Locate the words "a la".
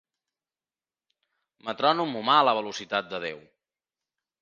2.41-2.59